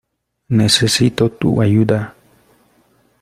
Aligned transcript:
Necesito 0.59 1.29
tu 1.29 1.61
ayuda. 1.61 2.15